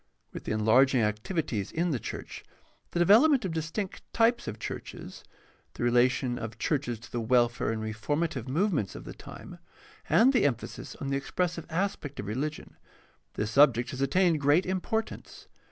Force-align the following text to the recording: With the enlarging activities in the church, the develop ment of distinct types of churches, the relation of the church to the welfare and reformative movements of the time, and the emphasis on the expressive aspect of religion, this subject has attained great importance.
With 0.33 0.45
the 0.45 0.51
enlarging 0.51 1.03
activities 1.03 1.71
in 1.71 1.91
the 1.91 1.99
church, 1.99 2.43
the 2.89 2.97
develop 2.97 3.29
ment 3.29 3.45
of 3.45 3.53
distinct 3.53 4.01
types 4.13 4.47
of 4.47 4.57
churches, 4.57 5.23
the 5.75 5.83
relation 5.83 6.39
of 6.39 6.49
the 6.49 6.57
church 6.57 6.85
to 6.87 7.11
the 7.11 7.21
welfare 7.21 7.71
and 7.71 7.83
reformative 7.83 8.47
movements 8.47 8.95
of 8.95 9.03
the 9.03 9.13
time, 9.13 9.59
and 10.09 10.33
the 10.33 10.43
emphasis 10.45 10.95
on 10.95 11.09
the 11.09 11.17
expressive 11.17 11.67
aspect 11.69 12.19
of 12.19 12.25
religion, 12.25 12.77
this 13.35 13.51
subject 13.51 13.91
has 13.91 14.01
attained 14.01 14.41
great 14.41 14.65
importance. 14.65 15.47